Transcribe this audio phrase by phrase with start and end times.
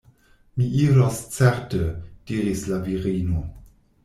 [0.61, 1.83] Mi iros certe,
[2.33, 3.45] diris la virino.